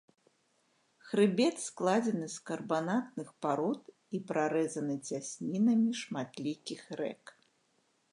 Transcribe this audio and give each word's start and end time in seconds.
Хрыбет 1.07 1.59
складзены 1.65 2.29
з 2.35 2.39
карбанатных 2.47 3.29
парод 3.47 3.81
і 4.19 4.23
прарэзаны 4.31 4.95
цяснінамі 5.09 5.91
шматлікіх 6.01 6.81
рэк. 7.03 7.23